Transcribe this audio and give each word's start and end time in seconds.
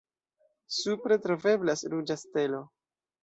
Supre 0.77 1.17
troveblas 1.27 1.85
ruĝa 1.95 2.19
stelo. 2.23 2.63